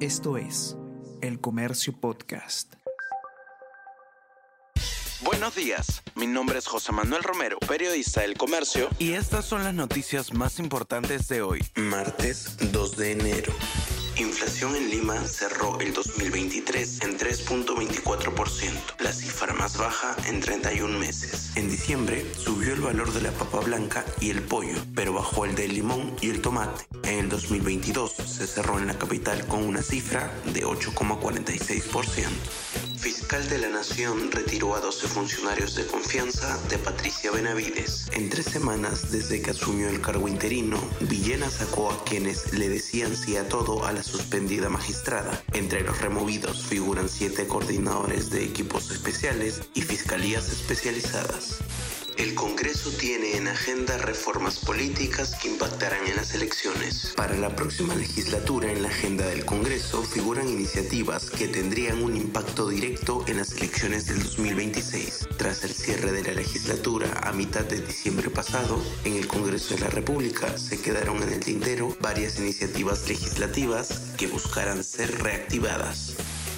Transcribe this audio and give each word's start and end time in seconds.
Esto 0.00 0.36
es 0.36 0.76
El 1.22 1.40
Comercio 1.40 1.98
Podcast. 1.98 2.74
Buenos 5.22 5.54
días, 5.54 6.02
mi 6.14 6.26
nombre 6.26 6.58
es 6.58 6.66
José 6.66 6.92
Manuel 6.92 7.22
Romero, 7.22 7.58
periodista 7.60 8.20
del 8.20 8.36
Comercio, 8.36 8.90
y 8.98 9.12
estas 9.12 9.46
son 9.46 9.64
las 9.64 9.72
noticias 9.72 10.34
más 10.34 10.58
importantes 10.58 11.28
de 11.28 11.40
hoy, 11.40 11.64
martes 11.76 12.58
2 12.72 12.96
de 12.98 13.12
enero. 13.12 13.54
Inflación 14.18 14.74
en 14.76 14.88
Lima 14.88 15.22
cerró 15.26 15.78
el 15.78 15.92
2023 15.92 17.02
en 17.02 17.18
3.24%, 17.18 18.70
la 19.00 19.12
cifra 19.12 19.52
más 19.52 19.76
baja 19.76 20.16
en 20.26 20.40
31 20.40 20.98
meses. 20.98 21.54
En 21.54 21.68
diciembre 21.68 22.24
subió 22.34 22.72
el 22.72 22.80
valor 22.80 23.12
de 23.12 23.20
la 23.20 23.30
papa 23.32 23.60
blanca 23.60 24.06
y 24.18 24.30
el 24.30 24.42
pollo, 24.42 24.78
pero 24.94 25.12
bajó 25.12 25.44
el 25.44 25.54
del 25.54 25.74
limón 25.74 26.16
y 26.22 26.30
el 26.30 26.40
tomate. 26.40 26.86
En 27.02 27.18
el 27.18 27.28
2022 27.28 28.12
se 28.12 28.46
cerró 28.46 28.78
en 28.78 28.86
la 28.86 28.98
capital 28.98 29.46
con 29.46 29.62
una 29.62 29.82
cifra 29.82 30.32
de 30.46 30.64
8,46%. 30.64 32.95
Fiscal 32.98 33.48
de 33.48 33.58
la 33.58 33.68
Nación 33.68 34.30
retiró 34.32 34.74
a 34.74 34.80
12 34.80 35.06
funcionarios 35.08 35.74
de 35.74 35.86
confianza 35.86 36.58
de 36.68 36.78
Patricia 36.78 37.30
Benavides. 37.30 38.08
En 38.12 38.30
tres 38.30 38.46
semanas 38.46 39.12
desde 39.12 39.42
que 39.42 39.50
asumió 39.50 39.88
el 39.88 40.00
cargo 40.00 40.28
interino, 40.28 40.78
Villena 41.00 41.50
sacó 41.50 41.90
a 41.90 42.04
quienes 42.04 42.52
le 42.52 42.68
decían 42.68 43.16
sí 43.16 43.36
a 43.36 43.48
todo 43.48 43.84
a 43.84 43.92
la 43.92 44.02
suspendida 44.02 44.68
magistrada. 44.68 45.42
Entre 45.52 45.82
los 45.82 46.00
removidos 46.00 46.64
figuran 46.64 47.08
siete 47.08 47.46
coordinadores 47.46 48.30
de 48.30 48.44
equipos 48.44 48.90
especiales 48.90 49.60
y 49.74 49.82
fiscalías 49.82 50.50
especializadas. 50.50 51.58
El 52.16 52.34
Congreso 52.34 52.90
tiene 52.92 53.36
en 53.36 53.46
agenda 53.46 53.98
reformas 53.98 54.58
políticas 54.58 55.34
que 55.34 55.48
impactarán 55.48 56.06
en 56.06 56.16
las 56.16 56.34
elecciones. 56.34 57.12
Para 57.14 57.36
la 57.36 57.54
próxima 57.54 57.94
legislatura 57.94 58.72
en 58.72 58.82
la 58.82 58.88
agenda 58.88 59.26
del 59.26 59.44
Congreso 59.44 60.02
figuran 60.02 60.48
iniciativas 60.48 61.28
que 61.28 61.46
tendrían 61.46 62.02
un 62.02 62.16
impacto 62.16 62.68
directo 62.68 63.22
en 63.26 63.36
las 63.36 63.52
elecciones 63.52 64.06
del 64.06 64.22
2026. 64.22 65.28
Tras 65.36 65.62
el 65.64 65.74
cierre 65.74 66.10
de 66.12 66.22
la 66.22 66.32
legislatura 66.32 67.20
a 67.22 67.32
mitad 67.32 67.66
de 67.66 67.82
diciembre 67.82 68.30
pasado, 68.30 68.82
en 69.04 69.16
el 69.16 69.26
Congreso 69.26 69.74
de 69.74 69.80
la 69.80 69.90
República 69.90 70.56
se 70.56 70.80
quedaron 70.80 71.22
en 71.22 71.34
el 71.34 71.40
tintero 71.40 71.94
varias 72.00 72.38
iniciativas 72.38 73.06
legislativas 73.08 74.00
que 74.16 74.26
buscarán 74.26 74.82
ser 74.84 75.22
reactivadas. 75.22 76.14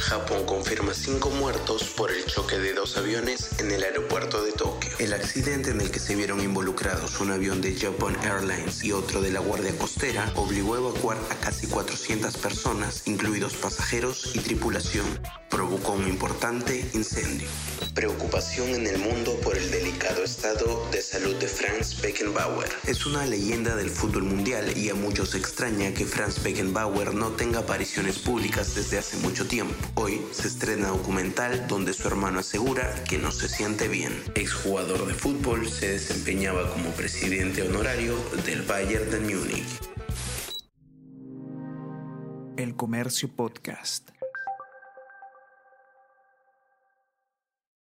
Japón 0.00 0.44
confirma 0.46 0.94
cinco 0.94 1.30
muertos 1.30 1.84
por 1.96 2.10
el 2.10 2.24
choque 2.24 2.58
de 2.58 2.72
dos 2.72 2.96
aviones 2.96 3.60
en 3.60 3.70
el 3.70 3.82
aeropuerto 3.82 4.42
de 4.42 4.52
Tokio. 4.52 4.90
El 4.98 5.12
accidente 5.12 5.70
en 5.70 5.80
el 5.80 5.90
que 5.90 5.98
se 5.98 6.16
vieron 6.16 6.40
involucrados 6.40 7.20
un 7.20 7.30
avión 7.30 7.60
de 7.60 7.78
Japan 7.78 8.16
Airlines 8.24 8.82
y 8.82 8.92
otro 8.92 9.20
de 9.20 9.30
la 9.30 9.40
Guardia 9.40 9.76
Costera 9.76 10.32
obligó 10.36 10.74
a 10.74 10.78
evacuar 10.78 11.18
a 11.30 11.34
casi 11.36 11.66
400 11.66 12.36
personas, 12.38 13.02
incluidos 13.06 13.54
pasajeros 13.54 14.34
y 14.34 14.40
tripulación. 14.40 15.06
Provocó 15.50 15.92
un 15.92 16.08
importante 16.08 16.88
incendio. 16.94 17.48
Preocupación 18.00 18.70
en 18.70 18.86
el 18.86 18.96
mundo 18.96 19.38
por 19.42 19.58
el 19.58 19.70
delicado 19.70 20.24
estado 20.24 20.88
de 20.90 21.02
salud 21.02 21.36
de 21.36 21.46
Franz 21.46 22.00
Beckenbauer. 22.00 22.70
Es 22.86 23.04
una 23.04 23.26
leyenda 23.26 23.76
del 23.76 23.90
fútbol 23.90 24.22
mundial 24.22 24.74
y 24.74 24.88
a 24.88 24.94
muchos 24.94 25.34
extraña 25.34 25.92
que 25.92 26.06
Franz 26.06 26.42
Beckenbauer 26.42 27.12
no 27.12 27.32
tenga 27.32 27.58
apariciones 27.58 28.18
públicas 28.18 28.74
desde 28.74 28.96
hace 28.96 29.18
mucho 29.18 29.46
tiempo. 29.46 29.74
Hoy 29.96 30.22
se 30.32 30.48
estrena 30.48 30.88
documental 30.88 31.66
donde 31.68 31.92
su 31.92 32.08
hermano 32.08 32.38
asegura 32.38 33.04
que 33.04 33.18
no 33.18 33.30
se 33.32 33.50
siente 33.50 33.86
bien. 33.86 34.14
Exjugador 34.34 35.06
de 35.06 35.12
fútbol, 35.12 35.68
se 35.68 35.92
desempeñaba 35.92 36.72
como 36.72 36.92
presidente 36.92 37.60
honorario 37.68 38.16
del 38.46 38.62
Bayern 38.62 39.10
de 39.10 39.20
Múnich. 39.20 39.78
El 42.56 42.74
Comercio 42.76 43.28
Podcast. 43.28 44.08